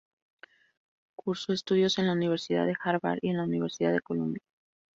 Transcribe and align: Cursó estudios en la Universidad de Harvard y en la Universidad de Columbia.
Cursó 1.13 1.53
estudios 1.53 1.99
en 1.99 2.07
la 2.07 2.13
Universidad 2.13 2.65
de 2.65 2.73
Harvard 2.83 3.19
y 3.21 3.29
en 3.29 3.37
la 3.37 3.43
Universidad 3.43 3.91
de 3.93 4.01
Columbia. 4.01 4.41